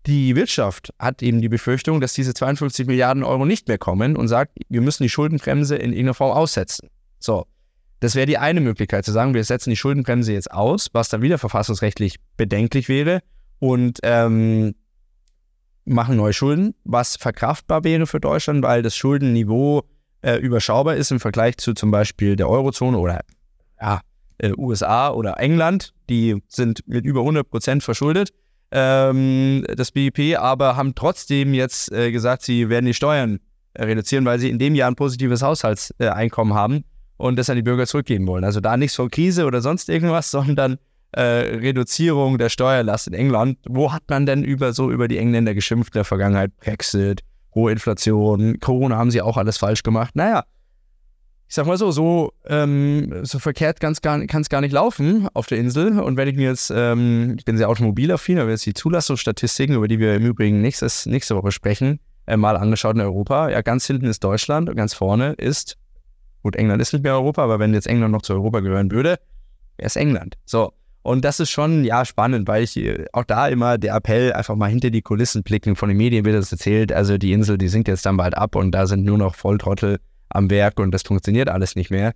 die 0.05 0.35
Wirtschaft 0.35 0.93
hat 0.97 1.21
eben 1.21 1.41
die 1.41 1.49
Befürchtung, 1.49 2.01
dass 2.01 2.13
diese 2.13 2.33
52 2.33 2.87
Milliarden 2.87 3.23
Euro 3.23 3.45
nicht 3.45 3.67
mehr 3.67 3.77
kommen 3.77 4.15
und 4.15 4.27
sagt, 4.27 4.57
wir 4.69 4.81
müssen 4.81 5.03
die 5.03 5.09
Schuldenbremse 5.09 5.75
in 5.75 5.91
irgendeiner 5.91 6.13
Form 6.13 6.31
aussetzen. 6.31 6.89
So. 7.19 7.45
Das 7.99 8.15
wäre 8.15 8.25
die 8.25 8.37
eine 8.37 8.61
Möglichkeit, 8.61 9.03
zu 9.03 9.11
sagen, 9.11 9.33
wir 9.33 9.43
setzen 9.43 9.71
die 9.71 9.75
Schuldenbremse 9.75 10.31
jetzt 10.31 10.51
aus, 10.51 10.87
was 10.93 11.09
dann 11.09 11.21
wieder 11.21 11.37
verfassungsrechtlich 11.37 12.15
bedenklich 12.37 12.87
wäre 12.87 13.19
und 13.59 13.99
ähm, 14.03 14.73
machen 15.83 16.15
neue 16.15 16.31
Schulden, 16.31 16.75
was 16.85 17.17
verkraftbar 17.17 17.83
wäre 17.83 18.07
für 18.07 18.21
Deutschland, 18.21 18.63
weil 18.63 18.83
das 18.83 18.95
Schuldenniveau 18.95 19.83
äh, 20.21 20.35
überschaubar 20.35 20.95
ist 20.95 21.11
im 21.11 21.19
Vergleich 21.19 21.57
zu 21.57 21.73
zum 21.73 21.91
Beispiel 21.91 22.35
der 22.35 22.49
Eurozone 22.49 22.97
oder 22.97 23.21
ja, 23.81 24.01
äh, 24.37 24.51
USA 24.57 25.11
oder 25.11 25.39
England. 25.39 25.93
Die 26.09 26.41
sind 26.47 26.87
mit 26.87 27.05
über 27.05 27.21
100 27.21 27.49
Prozent 27.49 27.83
verschuldet, 27.83 28.31
ähm, 28.71 29.65
das 29.75 29.91
BIP, 29.91 30.37
aber 30.37 30.75
haben 30.75 30.95
trotzdem 30.95 31.53
jetzt 31.53 31.91
äh, 31.91 32.11
gesagt, 32.11 32.43
sie 32.43 32.69
werden 32.69 32.85
die 32.85 32.93
Steuern 32.93 33.39
reduzieren, 33.77 34.25
weil 34.25 34.39
sie 34.39 34.49
in 34.49 34.59
dem 34.59 34.75
Jahr 34.75 34.89
ein 34.89 34.95
positives 34.95 35.41
Haushaltseinkommen 35.41 36.53
haben 36.53 36.83
und 37.17 37.37
das 37.37 37.49
an 37.49 37.55
die 37.55 37.61
Bürger 37.61 37.87
zurückgeben 37.87 38.27
wollen. 38.27 38.43
Also 38.43 38.59
da 38.59 38.77
nichts 38.77 38.95
von 38.95 39.09
Krise 39.09 39.45
oder 39.45 39.61
sonst 39.61 39.89
irgendwas, 39.89 40.31
sondern 40.31 40.77
äh, 41.11 41.21
Reduzierung 41.21 42.37
der 42.37 42.49
Steuerlast 42.49 43.07
in 43.07 43.13
England. 43.13 43.57
Wo 43.67 43.91
hat 43.91 44.03
man 44.09 44.25
denn 44.25 44.43
über 44.43 44.73
so 44.73 44.91
über 44.91 45.07
die 45.07 45.17
Engländer 45.17 45.53
geschimpft 45.53 45.95
in 45.95 45.99
der 45.99 46.05
Vergangenheit? 46.05 46.55
Brexit, 46.57 47.21
hohe 47.55 47.71
Inflation, 47.71 48.59
Corona 48.59 48.97
haben 48.97 49.11
sie 49.11 49.21
auch 49.21 49.37
alles 49.37 49.57
falsch 49.57 49.83
gemacht. 49.83 50.15
Naja, 50.15 50.45
ich 51.49 51.55
sag 51.55 51.65
mal 51.65 51.77
so, 51.77 51.89
so, 51.89 52.31
ähm, 52.45 53.25
so 53.25 53.39
verkehrt 53.39 53.79
kann 53.79 53.93
es 53.93 54.01
gar, 54.01 54.19
gar 54.19 54.61
nicht 54.61 54.71
laufen 54.71 55.27
auf 55.33 55.47
der 55.47 55.57
Insel. 55.57 55.99
Und 55.99 56.15
wenn 56.15 56.27
ich 56.27 56.35
mir 56.35 56.49
jetzt, 56.49 56.71
ähm, 56.73 57.37
ich 57.39 57.45
bin 57.45 57.57
sehr 57.57 57.69
automobilaffin, 57.69 58.37
aber 58.37 58.51
jetzt 58.51 58.67
die 58.67 58.75
Zulassungsstatistiken, 58.75 59.75
über 59.75 59.87
die 59.87 59.97
wir 59.97 60.13
im 60.13 60.27
Übrigen 60.27 60.61
nächstes, 60.61 61.07
nächste 61.07 61.35
Woche 61.35 61.51
sprechen, 61.51 61.99
äh, 62.27 62.37
mal 62.37 62.55
angeschaut 62.55 62.93
in 62.95 63.01
Europa. 63.01 63.49
Ja, 63.49 63.61
ganz 63.61 63.87
hinten 63.87 64.05
ist 64.05 64.23
Deutschland 64.23 64.69
und 64.69 64.75
ganz 64.75 64.93
vorne 64.93 65.33
ist, 65.33 65.77
gut, 66.43 66.55
England 66.55 66.83
ist 66.83 66.93
nicht 66.93 67.01
mehr 67.01 67.15
Europa, 67.15 67.43
aber 67.43 67.57
wenn 67.57 67.73
jetzt 67.73 67.87
England 67.87 68.11
noch 68.11 68.21
zu 68.21 68.33
Europa 68.33 68.59
gehören 68.59 68.91
würde, 68.91 69.17
wäre 69.77 69.87
es 69.87 69.95
England. 69.95 70.37
So. 70.45 70.73
Und 71.01 71.23
das 71.23 71.39
ist 71.39 71.49
schon, 71.49 71.85
ja, 71.85 72.03
spannend, 72.03 72.47
weil 72.47 72.63
ich 72.63 72.75
äh, 72.77 73.05
auch 73.13 73.23
da 73.23 73.47
immer 73.47 73.77
der 73.77 73.95
Appell, 73.95 74.33
einfach 74.33 74.55
mal 74.55 74.69
hinter 74.69 74.89
die 74.89 75.01
Kulissen 75.01 75.43
blicken. 75.43 75.75
Von 75.75 75.89
den 75.89 75.97
Medien 75.97 76.25
wird 76.25 76.35
das 76.35 76.51
erzählt. 76.51 76.91
Also 76.91 77.17
die 77.17 77.31
Insel, 77.31 77.57
die 77.57 77.67
sinkt 77.67 77.87
jetzt 77.87 78.05
dann 78.05 78.17
bald 78.17 78.37
ab 78.37 78.55
und 78.55 78.71
da 78.71 78.85
sind 78.85 79.03
nur 79.03 79.17
noch 79.17 79.35
Volltrottel 79.35 79.99
am 80.29 80.49
Werk 80.49 80.79
und 80.79 80.91
das 80.91 81.03
funktioniert 81.03 81.49
alles 81.49 81.75
nicht 81.75 81.89
mehr. 81.89 82.13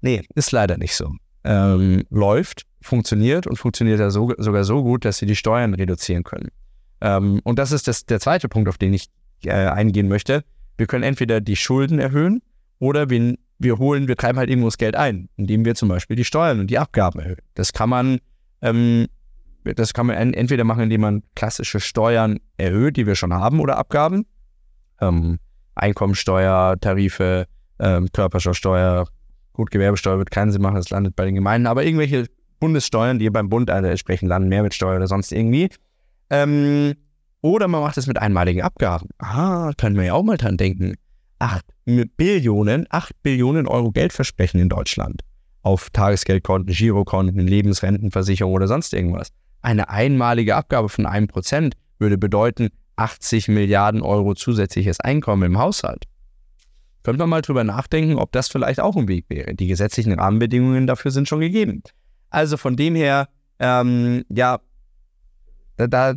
Nee, 0.00 0.22
ist 0.34 0.52
leider 0.52 0.78
nicht 0.78 0.94
so. 0.94 1.12
Ähm, 1.44 2.04
läuft, 2.10 2.66
funktioniert 2.80 3.46
und 3.46 3.56
funktioniert 3.56 4.00
ja 4.00 4.10
so, 4.10 4.32
sogar 4.38 4.64
so 4.64 4.82
gut, 4.82 5.04
dass 5.04 5.18
sie 5.18 5.26
die 5.26 5.36
Steuern 5.36 5.74
reduzieren 5.74 6.22
können. 6.22 6.48
Ähm, 7.00 7.40
und 7.44 7.58
das 7.58 7.72
ist 7.72 7.88
das, 7.88 8.06
der 8.06 8.20
zweite 8.20 8.48
Punkt, 8.48 8.68
auf 8.68 8.78
den 8.78 8.94
ich 8.94 9.08
äh, 9.44 9.50
eingehen 9.50 10.08
möchte. 10.08 10.44
Wir 10.76 10.86
können 10.86 11.04
entweder 11.04 11.40
die 11.40 11.56
Schulden 11.56 11.98
erhöhen 11.98 12.42
oder 12.78 13.10
wir 13.10 13.36
wir 13.60 13.78
holen, 13.78 14.08
wir 14.08 14.16
treiben 14.16 14.38
halt 14.38 14.48
irgendwo 14.48 14.68
das 14.68 14.78
Geld 14.78 14.96
ein, 14.96 15.28
indem 15.36 15.64
wir 15.64 15.74
zum 15.74 15.88
Beispiel 15.88 16.16
die 16.16 16.24
Steuern 16.24 16.60
und 16.60 16.68
die 16.68 16.78
Abgaben 16.78 17.20
erhöhen. 17.20 17.42
Das 17.54 17.72
kann 17.72 17.90
man, 17.90 18.18
ähm, 18.62 19.06
das 19.62 19.92
kann 19.92 20.06
man 20.06 20.32
entweder 20.32 20.64
machen, 20.64 20.82
indem 20.82 21.02
man 21.02 21.22
klassische 21.36 21.78
Steuern 21.78 22.40
erhöht, 22.56 22.96
die 22.96 23.06
wir 23.06 23.14
schon 23.14 23.34
haben, 23.34 23.60
oder 23.60 23.76
Abgaben. 23.76 24.24
Ähm, 25.00 25.38
Einkommensteuer, 25.74 26.80
Tarife, 26.80 27.46
ähm, 27.78 28.08
Körperschaftsteuer, 28.12 29.06
gut, 29.52 29.70
Gewerbesteuer 29.70 30.18
wird 30.18 30.30
keinen 30.30 30.50
Sinn 30.50 30.62
machen, 30.62 30.76
das 30.76 30.90
landet 30.90 31.14
bei 31.14 31.26
den 31.26 31.34
Gemeinden, 31.34 31.66
aber 31.66 31.84
irgendwelche 31.84 32.26
Bundessteuern, 32.60 33.18
die 33.18 33.28
beim 33.30 33.50
Bund 33.50 33.70
also 33.70 33.88
entsprechend 33.88 34.30
landen, 34.30 34.48
Mehrwertsteuer 34.48 34.96
oder 34.96 35.06
sonst 35.06 35.32
irgendwie. 35.32 35.68
Ähm, 36.30 36.94
Oder 37.42 37.68
man 37.68 37.80
macht 37.80 37.96
es 37.96 38.06
mit 38.06 38.18
einmaligen 38.18 38.62
Abgaben. 38.62 39.08
Ah, 39.18 39.72
können 39.76 39.96
wir 39.96 40.04
ja 40.04 40.12
auch 40.12 40.22
mal 40.22 40.36
dran 40.36 40.58
denken. 40.58 40.94
8 41.40 41.64
Billionen, 42.16 42.86
8 42.90 43.22
Billionen 43.22 43.66
Euro 43.66 43.90
Geldversprechen 43.90 44.60
in 44.60 44.68
Deutschland. 44.68 45.22
Auf 45.62 45.90
Tagesgeldkonten, 45.90 46.72
Girokonten, 46.72 47.46
Lebensrentenversicherung 47.46 48.52
oder 48.52 48.68
sonst 48.68 48.94
irgendwas. 48.94 49.28
Eine 49.62 49.90
einmalige 49.90 50.56
Abgabe 50.56 50.88
von 50.88 51.06
einem 51.06 51.26
Prozent 51.26 51.74
würde 51.98 52.16
bedeuten 52.16 52.68
80 52.96 53.48
Milliarden 53.48 54.02
Euro 54.02 54.34
zusätzliches 54.34 55.00
Einkommen 55.00 55.42
im 55.42 55.58
Haushalt. 55.58 56.04
Könnte 57.02 57.18
man 57.20 57.30
mal 57.30 57.42
drüber 57.42 57.64
nachdenken, 57.64 58.16
ob 58.16 58.32
das 58.32 58.48
vielleicht 58.48 58.80
auch 58.80 58.96
ein 58.96 59.08
Weg 59.08 59.24
wäre. 59.28 59.54
Die 59.54 59.66
gesetzlichen 59.66 60.12
Rahmenbedingungen 60.12 60.86
dafür 60.86 61.10
sind 61.10 61.28
schon 61.28 61.40
gegeben. 61.40 61.82
Also 62.28 62.56
von 62.58 62.76
dem 62.76 62.94
her, 62.94 63.28
ähm, 63.58 64.24
ja, 64.28 64.60
da, 65.76 66.14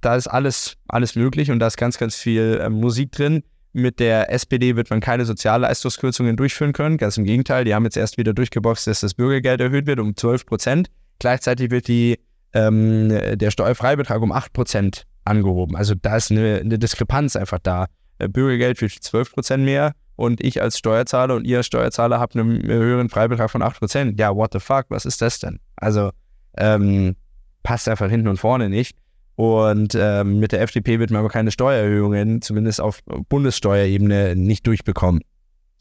da 0.00 0.16
ist 0.16 0.28
alles, 0.28 0.76
alles 0.88 1.14
möglich 1.14 1.50
und 1.50 1.58
da 1.58 1.66
ist 1.66 1.76
ganz, 1.76 1.98
ganz 1.98 2.14
viel 2.16 2.58
äh, 2.62 2.70
Musik 2.70 3.12
drin. 3.12 3.42
Mit 3.76 3.98
der 3.98 4.32
SPD 4.32 4.76
wird 4.76 4.88
man 4.90 5.00
keine 5.00 5.24
Sozialleistungskürzungen 5.24 6.36
durchführen 6.36 6.72
können. 6.72 6.96
Ganz 6.96 7.16
im 7.16 7.24
Gegenteil, 7.24 7.64
die 7.64 7.74
haben 7.74 7.84
jetzt 7.84 7.96
erst 7.96 8.18
wieder 8.18 8.32
durchgeboxt, 8.32 8.86
dass 8.86 9.00
das 9.00 9.14
Bürgergeld 9.14 9.60
erhöht 9.60 9.86
wird 9.86 9.98
um 9.98 10.16
12 10.16 10.46
Prozent. 10.46 10.90
Gleichzeitig 11.18 11.72
wird 11.72 11.88
die, 11.88 12.20
ähm, 12.52 13.08
der 13.08 13.50
Steuerfreibetrag 13.50 14.22
um 14.22 14.30
8 14.30 14.52
Prozent 14.52 15.06
angehoben. 15.24 15.74
Also 15.74 15.94
da 16.00 16.16
ist 16.16 16.30
eine, 16.30 16.60
eine 16.60 16.78
Diskrepanz 16.78 17.34
einfach 17.34 17.58
da. 17.58 17.86
Äh, 18.20 18.28
Bürgergeld 18.28 18.80
wird 18.80 18.92
12 18.92 19.32
Prozent 19.32 19.64
mehr 19.64 19.92
und 20.14 20.40
ich 20.40 20.62
als 20.62 20.78
Steuerzahler 20.78 21.34
und 21.34 21.44
ihr 21.44 21.56
als 21.56 21.66
Steuerzahler 21.66 22.20
habt 22.20 22.36
einen 22.36 22.62
höheren 22.62 23.08
Freibetrag 23.08 23.50
von 23.50 23.60
8 23.62 23.80
Prozent. 23.80 24.20
Ja, 24.20 24.34
what 24.36 24.52
the 24.52 24.60
fuck, 24.60 24.86
was 24.88 25.04
ist 25.04 25.20
das 25.20 25.40
denn? 25.40 25.58
Also 25.74 26.10
ähm, 26.56 27.16
passt 27.64 27.88
einfach 27.88 28.08
hinten 28.08 28.28
und 28.28 28.36
vorne 28.36 28.68
nicht. 28.68 28.96
Und 29.36 29.96
ähm, 29.98 30.38
mit 30.38 30.52
der 30.52 30.60
FDP 30.62 30.98
wird 31.00 31.10
man 31.10 31.20
aber 31.20 31.28
keine 31.28 31.50
Steuererhöhungen, 31.50 32.40
zumindest 32.40 32.80
auf 32.80 33.00
Bundessteuerebene, 33.28 34.36
nicht 34.36 34.66
durchbekommen. 34.66 35.22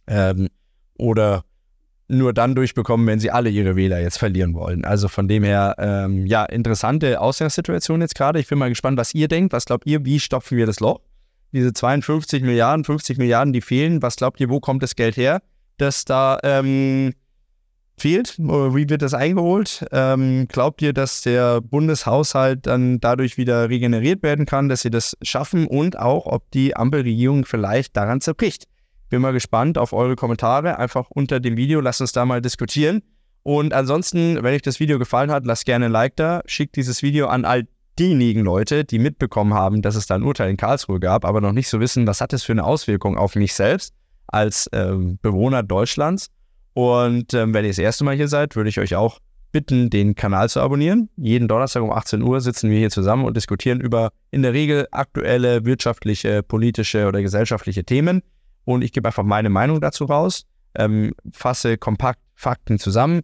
Ähm, 0.08 0.50
oder 0.98 1.44
nur 2.08 2.34
dann 2.34 2.56
durchbekommen, 2.56 3.08
wenn 3.08 3.20
sie 3.20 3.32
alle 3.32 3.50
ihre 3.50 3.76
Wähler 3.76 4.00
jetzt 4.02 4.18
verlieren 4.18 4.54
wollen. 4.54 4.86
Also 4.86 5.08
von 5.08 5.28
dem 5.28 5.44
her, 5.44 5.76
ähm, 5.78 6.26
ja, 6.26 6.44
interessante 6.46 7.22
Ausgangssituation 7.22 8.02
jetzt 8.02 8.16
gerade. 8.16 8.40
Ich 8.40 8.48
bin 8.48 8.58
mal 8.58 8.70
gespannt, 8.70 8.98
was 8.98 9.14
ihr 9.14 9.28
denkt. 9.28 9.54
Was 9.54 9.66
glaubt 9.66 9.86
ihr, 9.88 10.04
wie 10.06 10.20
stopfen 10.20 10.58
wir 10.58 10.66
das 10.66 10.80
Loch? 10.80 11.00
Diese 11.52 11.72
52 11.72 12.44
Milliarden, 12.44 12.84
50 12.84 13.18
Milliarden, 13.18 13.54
die 13.54 13.62
fehlen. 13.62 14.02
Was 14.02 14.16
glaubt 14.16 14.40
ihr, 14.40 14.50
wo 14.50 14.60
kommt 14.60 14.84
das 14.84 14.96
Geld 14.96 15.18
her, 15.18 15.42
dass 15.78 16.06
da 16.06 16.40
ähm, 16.44 17.14
fehlt? 18.04 18.38
Wie 18.38 18.90
wird 18.90 19.02
das 19.02 19.14
eingeholt? 19.14 19.86
Ähm, 19.94 20.50
glaubt 20.50 20.82
ihr, 20.82 20.92
dass 20.92 21.22
der 21.22 21.62
Bundeshaushalt 21.62 22.68
dann 22.68 23.00
dadurch 23.00 23.38
wieder 23.38 23.70
regeneriert 23.70 24.24
werden 24.24 24.46
kann, 24.46 24.68
dass 24.68 24.82
sie 24.82 24.92
das 24.92 25.16
schaffen 25.22 25.68
und 25.68 25.98
auch, 25.98 26.26
ob 26.26 26.52
die 26.52 26.76
Ampelregierung 26.76 27.46
vielleicht 27.46 27.96
daran 27.96 28.20
zerbricht? 28.20 28.66
Bin 29.08 29.22
mal 29.22 29.32
gespannt 29.32 29.78
auf 29.78 29.94
eure 29.94 30.18
Kommentare. 30.18 30.80
Einfach 30.80 31.12
unter 31.12 31.40
dem 31.40 31.56
Video, 31.56 31.80
lasst 31.80 32.02
uns 32.02 32.12
da 32.12 32.26
mal 32.26 32.42
diskutieren. 32.42 33.04
Und 33.42 33.74
ansonsten, 33.74 34.36
wenn 34.36 34.54
euch 34.54 34.62
das 34.62 34.82
Video 34.82 35.00
gefallen 35.00 35.32
hat, 35.32 35.46
lasst 35.46 35.66
gerne 35.66 35.86
ein 35.86 35.92
Like 35.92 36.18
da. 36.18 36.42
Schickt 36.46 36.76
dieses 36.76 37.04
Video 37.04 37.28
an 37.28 37.46
all 37.46 37.68
diejenigen 37.98 38.42
Leute, 38.42 38.84
die 38.84 39.00
mitbekommen 39.00 39.54
haben, 39.54 39.82
dass 39.82 39.96
es 39.96 40.08
da 40.08 40.16
ein 40.16 40.24
Urteil 40.24 40.50
in 40.50 40.58
Karlsruhe 40.58 41.00
gab, 41.00 41.24
aber 41.24 41.40
noch 41.40 41.54
nicht 41.54 41.70
so 41.70 41.80
wissen, 41.80 42.06
was 42.06 42.20
hat 42.20 42.34
es 42.34 42.44
für 42.44 42.52
eine 42.52 42.66
Auswirkung 42.66 43.18
auf 43.18 43.36
mich 43.36 43.54
selbst 43.54 43.94
als 44.28 44.70
ähm, 44.74 45.20
Bewohner 45.22 45.64
Deutschlands 45.64 46.32
und 46.74 47.34
ähm, 47.34 47.54
wenn 47.54 47.66
ihr 47.66 47.72
das 47.72 47.78
erste 47.78 48.04
Mal 48.04 48.16
hier 48.16 48.28
seid, 48.28 48.56
würde 48.56 48.70
ich 48.70 48.80
euch 48.80 48.96
auch 48.96 49.20
bitten, 49.52 49.90
den 49.90 50.16
Kanal 50.16 50.50
zu 50.50 50.60
abonnieren. 50.60 51.10
Jeden 51.16 51.48
Donnerstag 51.48 51.84
um 51.84 51.92
18 51.92 52.24
Uhr 52.24 52.42
sitzen 52.42 52.70
wir 52.70 52.80
hier 52.80 52.90
zusammen 52.90 53.24
und 53.24 53.38
diskutieren 53.38 53.80
über 53.80 54.12
in 54.32 54.42
der 54.42 54.54
Regel 54.54 54.88
aktuelle 54.92 55.64
wirtschaftliche, 55.66 56.42
politische 56.42 57.08
oder 57.08 57.22
gesellschaftliche 57.22 57.84
Themen. 57.84 58.24
Und 58.66 58.84
ich 58.84 58.92
gebe 58.92 59.08
einfach 59.08 59.24
meine 59.24 59.50
Meinung 59.50 59.80
dazu 59.80 60.06
raus, 60.06 60.46
ähm, 60.76 61.14
fasse 61.32 61.78
kompakt 61.78 62.20
Fakten 62.36 62.80
zusammen. 62.80 63.22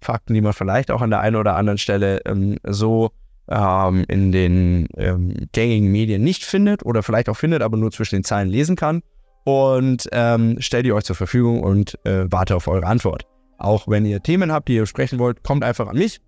Fakten, 0.00 0.34
die 0.34 0.40
man 0.40 0.52
vielleicht 0.52 0.90
auch 0.92 1.02
an 1.02 1.10
der 1.10 1.20
einen 1.20 1.36
oder 1.36 1.56
anderen 1.56 1.78
Stelle 1.78 2.20
ähm, 2.26 2.58
so 2.64 3.10
ähm, 3.48 4.04
in 4.06 4.30
den 4.30 4.86
ähm, 4.96 5.34
gängigen 5.52 5.90
Medien 5.90 6.22
nicht 6.22 6.44
findet 6.44 6.84
oder 6.84 7.02
vielleicht 7.02 7.28
auch 7.28 7.36
findet, 7.36 7.62
aber 7.62 7.76
nur 7.76 7.90
zwischen 7.90 8.16
den 8.16 8.24
Zeilen 8.24 8.48
lesen 8.48 8.76
kann 8.76 9.02
und 9.46 10.08
ähm, 10.10 10.56
stell 10.58 10.82
die 10.82 10.92
euch 10.92 11.04
zur 11.04 11.14
Verfügung 11.14 11.62
und 11.62 11.96
äh, 12.04 12.24
warte 12.28 12.56
auf 12.56 12.66
eure 12.66 12.84
Antwort. 12.84 13.22
Auch 13.58 13.86
wenn 13.86 14.04
ihr 14.04 14.20
Themen 14.20 14.50
habt, 14.50 14.66
die 14.66 14.74
ihr 14.74 14.80
besprechen 14.80 15.20
wollt, 15.20 15.44
kommt 15.44 15.62
einfach 15.62 15.86
an 15.86 15.96
mich. 15.96 16.20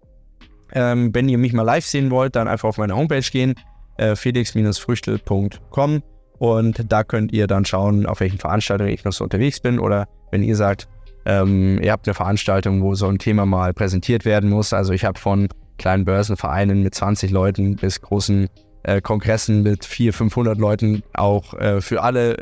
Ähm, 0.73 1.13
wenn 1.13 1.29
ihr 1.29 1.37
mich 1.37 1.53
mal 1.53 1.65
live 1.65 1.85
sehen 1.85 2.13
wollt, 2.13 2.37
dann 2.37 2.47
einfach 2.47 2.69
auf 2.69 2.79
meine 2.79 2.95
Homepage 2.95 3.21
gehen, 3.21 3.57
äh, 3.97 4.15
felix-früchtel.com 4.15 6.03
und 6.39 6.93
da 6.93 7.03
könnt 7.03 7.33
ihr 7.33 7.49
dann 7.49 7.65
schauen, 7.65 8.07
auf 8.07 8.21
welchen 8.21 8.39
Veranstaltungen 8.39 8.93
ich 8.93 9.05
noch 9.05 9.13
so 9.13 9.25
unterwegs 9.25 9.59
bin 9.59 9.81
oder 9.81 10.07
wenn 10.31 10.45
ihr 10.45 10.55
sagt, 10.55 10.87
ähm, 11.27 11.81
ihr 11.83 11.91
habt 11.91 12.07
eine 12.07 12.15
Veranstaltung, 12.15 12.83
wo 12.83 12.95
so 12.95 13.09
ein 13.09 13.19
Thema 13.19 13.47
mal 13.47 13.75
präsentiert 13.75 14.25
werden 14.25 14.49
muss. 14.49 14.73
Also 14.73 14.93
ich 14.93 15.05
habe 15.05 15.19
von 15.19 15.49
kleinen 15.77 16.05
Börsenvereinen 16.05 16.85
mit 16.85 16.95
20 16.95 17.33
Leuten 17.33 17.75
bis 17.75 18.01
großen 18.01 18.49
äh, 18.85 19.01
Kongressen 19.01 19.65
mit 19.65 19.85
400, 19.85 20.17
500 20.17 20.59
Leuten 20.59 21.03
auch 21.15 21.55
äh, 21.55 21.81
für 21.81 22.05
alle 22.05 22.37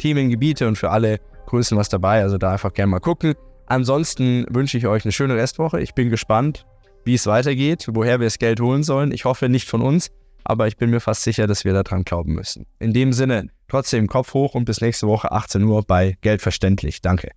Themengebiete 0.00 0.66
und 0.66 0.76
für 0.76 0.90
alle 0.90 1.20
Größen 1.46 1.76
was 1.76 1.88
dabei. 1.88 2.22
Also 2.22 2.38
da 2.38 2.52
einfach 2.52 2.72
gerne 2.72 2.90
mal 2.90 3.00
gucken. 3.00 3.34
Ansonsten 3.66 4.46
wünsche 4.50 4.78
ich 4.78 4.86
euch 4.86 5.04
eine 5.04 5.12
schöne 5.12 5.36
Restwoche. 5.36 5.80
Ich 5.80 5.94
bin 5.94 6.10
gespannt, 6.10 6.66
wie 7.04 7.14
es 7.14 7.26
weitergeht, 7.26 7.86
woher 7.92 8.18
wir 8.18 8.26
das 8.26 8.38
Geld 8.38 8.60
holen 8.60 8.82
sollen. 8.82 9.12
Ich 9.12 9.24
hoffe 9.24 9.48
nicht 9.48 9.68
von 9.68 9.82
uns, 9.82 10.10
aber 10.42 10.66
ich 10.66 10.76
bin 10.76 10.90
mir 10.90 11.00
fast 11.00 11.22
sicher, 11.22 11.46
dass 11.46 11.64
wir 11.64 11.72
daran 11.72 12.04
glauben 12.04 12.34
müssen. 12.34 12.66
In 12.78 12.92
dem 12.92 13.12
Sinne, 13.12 13.48
trotzdem 13.68 14.08
Kopf 14.08 14.34
hoch 14.34 14.54
und 14.54 14.64
bis 14.64 14.80
nächste 14.80 15.06
Woche 15.06 15.30
18 15.30 15.62
Uhr 15.62 15.82
bei 15.86 16.16
Geldverständlich. 16.20 17.02
Danke. 17.02 17.30